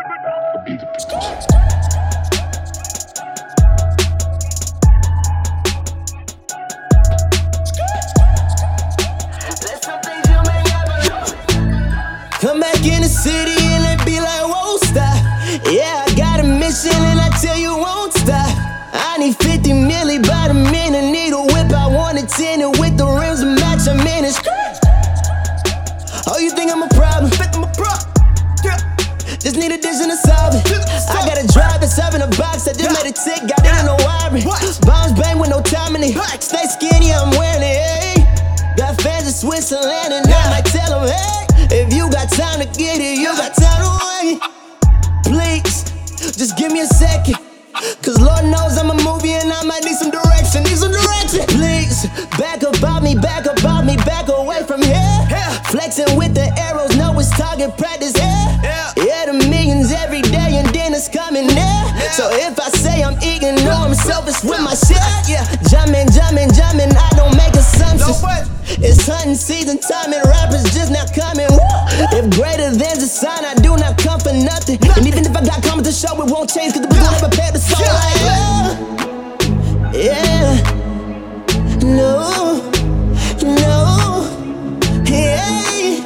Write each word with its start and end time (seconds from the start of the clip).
Come 0.00 0.08
back 12.60 12.86
in 12.86 13.02
the 13.02 13.08
city 13.08 13.52
and 13.60 14.00
it 14.00 14.06
be 14.06 14.18
like, 14.18 14.48
won't 14.48 14.82
stop. 14.82 15.14
Yeah, 15.70 16.06
I 16.06 16.14
got 16.16 16.40
a 16.40 16.44
mission 16.44 16.92
and 16.92 17.20
I 17.20 17.28
tell 17.38 17.58
you 17.58 17.76
won't 17.76 18.14
stop. 18.14 18.56
I 18.94 19.18
need 19.18 19.36
50 19.36 19.72
milli 19.72 20.26
by 20.26 20.48
the 20.48 20.54
minute. 20.54 20.79
Got 31.96 32.12
a 32.12 32.16
in 32.16 32.22
a 32.22 32.30
box. 32.36 32.68
I 32.68 32.72
just 32.72 32.92
made 32.94 33.10
a 33.10 33.14
tick, 33.14 33.42
got 33.48 33.62
it 33.66 33.74
in 33.80 33.86
the 33.86 33.98
wiring. 34.04 34.44
Bombs 34.86 35.12
bang 35.18 35.38
with 35.38 35.50
no 35.50 35.60
time 35.60 35.96
in 35.96 36.02
it. 36.02 36.14
Stay 36.42 36.64
skinny, 36.66 37.12
I'm 37.12 37.30
wearing 37.34 37.62
it. 37.62 37.78
Hey. 37.78 38.30
Got 38.76 39.00
fans 39.02 39.26
in 39.26 39.34
Switzerland 39.34 40.12
and 40.14 40.26
I 40.26 40.50
might 40.50 40.66
tell 40.66 41.00
them, 41.00 41.08
hey, 41.08 41.82
if 41.82 41.92
you 41.92 42.10
got 42.10 42.30
time 42.30 42.60
to 42.60 42.66
get 42.78 43.00
it, 43.00 43.18
you 43.18 43.30
got 43.34 43.54
time 43.54 43.82
to 43.82 43.90
wait. 44.06 44.38
Please, 45.26 45.84
just 46.36 46.56
give 46.56 46.72
me 46.72 46.80
a 46.80 46.86
second. 46.86 47.36
Cause 48.02 48.20
Lord 48.20 48.44
knows 48.44 48.76
I'm 48.76 48.90
a 48.90 48.98
movie 49.02 49.32
and 49.32 49.50
I 49.52 49.64
might 49.64 49.84
need 49.84 49.96
some 49.96 50.10
direction. 50.10 50.62
Need 50.64 50.78
some 50.78 50.92
direction. 50.92 51.46
Please, 51.48 52.06
back 52.38 52.62
about 52.62 53.02
me, 53.02 53.14
back 53.14 53.46
about 53.46 53.84
me, 53.84 53.96
back 53.96 54.28
away 54.28 54.62
from 54.64 54.82
here. 54.82 55.18
Flexing 55.70 56.16
with 56.16 56.34
the 56.34 56.50
arrows, 56.58 56.96
know 56.96 57.18
it's 57.18 57.30
target 57.30 57.76
practice. 57.78 58.12
Yeah, 58.16 58.92
yeah, 58.96 59.26
the 59.26 59.34
millions 59.48 59.92
every 59.92 60.22
day 60.22 60.29
it's 61.00 61.08
coming 61.08 61.46
there. 61.46 62.12
So 62.12 62.28
if 62.28 62.60
I 62.60 62.68
say 62.68 63.02
I'm 63.02 63.16
eating, 63.24 63.56
no, 63.64 63.72
I'm 63.72 63.94
selfish 63.94 64.44
with 64.44 64.60
my 64.60 64.76
shit. 64.76 65.00
Yeah, 65.24 65.48
jumping, 65.72 66.12
jumping, 66.12 66.52
jumping, 66.52 66.92
I 66.92 67.08
don't 67.16 67.34
make 67.40 67.56
assumptions. 67.56 68.20
It's 68.84 69.06
hunting 69.08 69.34
season, 69.34 69.78
time 69.80 70.12
and 70.12 70.20
rappers 70.28 70.62
just 70.76 70.92
not 70.92 71.08
coming. 71.16 71.48
If 72.12 72.28
greater 72.36 72.70
than's 72.76 73.02
a 73.02 73.08
sign, 73.08 73.46
I 73.46 73.54
do 73.54 73.76
not 73.80 73.96
come 73.96 74.20
for 74.20 74.34
nothing. 74.34 74.76
And 74.94 75.06
even 75.06 75.24
if 75.24 75.34
I 75.34 75.40
got 75.42 75.62
comment 75.62 75.86
to 75.86 75.92
show, 75.92 76.20
it 76.20 76.30
won't 76.30 76.52
change, 76.52 76.74
cause 76.74 76.82
the 76.82 76.88
people 76.88 77.08
never 77.08 77.28
prepared 77.28 77.54
the 77.54 77.60
song. 77.64 77.80
Like, 77.80 78.20
yeah, 79.96 80.04
yeah, 80.04 80.60
no, 81.80 82.60
no, 83.40 84.28
yeah, 85.08 86.04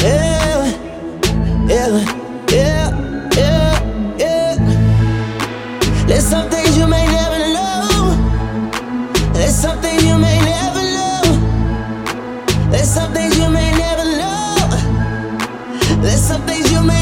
yeah, 0.00 0.64
yeah, 1.68 2.27
some 6.28 6.50
things 6.50 6.76
you 6.76 6.86
may 6.86 7.06
never 7.06 7.38
know. 7.54 7.88
There's 9.32 9.54
some 9.54 9.80
things 9.80 10.04
you 10.04 10.18
may 10.18 10.38
never 10.40 10.82
know. 10.82 11.22
There's 12.70 12.90
some 12.90 13.14
things 13.14 13.38
you 13.38 13.48
may 13.48 13.70
never 13.72 14.04
know. 14.04 14.56
There's 16.02 16.20
some 16.20 16.42
things 16.42 16.70
you 16.70 16.82
may. 16.82 16.97